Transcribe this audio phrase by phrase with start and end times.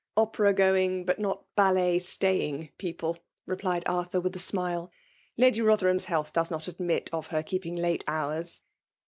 [0.09, 4.89] '*" Opera going, but not ballet staying peo ple," replied Arthur with a smile."
[5.37, 8.61] Lady Rotherham's health does not adtnit of het keeping late hours."